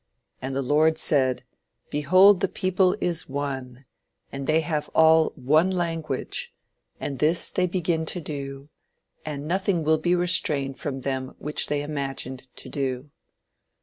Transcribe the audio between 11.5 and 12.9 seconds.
they imagined to